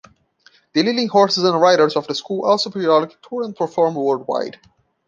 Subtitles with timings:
[0.73, 4.57] The leading horses and riders of the school also periodically tour and perform worldwide.